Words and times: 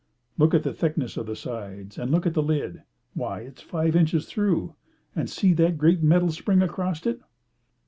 "Look 0.35 0.55
at 0.55 0.63
the 0.63 0.73
thickness 0.73 1.15
of 1.15 1.27
the 1.27 1.35
sides, 1.35 1.99
and 1.99 2.09
look 2.09 2.25
at 2.25 2.33
the 2.33 2.41
lid. 2.41 2.81
Why, 3.13 3.41
it's 3.41 3.61
five 3.61 3.95
inches 3.95 4.25
through. 4.25 4.73
And 5.15 5.29
see 5.29 5.53
that 5.53 5.77
great 5.77 6.01
metal 6.01 6.31
spring 6.31 6.63
across 6.63 7.05
it." 7.05 7.21